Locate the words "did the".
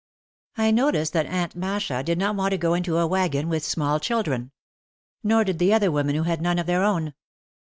5.43-5.75